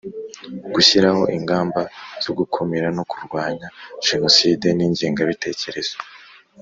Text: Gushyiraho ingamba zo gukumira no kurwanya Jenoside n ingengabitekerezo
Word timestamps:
Gushyiraho 0.73 1.23
ingamba 1.37 1.81
zo 2.23 2.31
gukumira 2.37 2.87
no 2.97 3.03
kurwanya 3.11 3.67
Jenoside 4.07 4.67
n 4.73 4.79
ingengabitekerezo 4.87 5.97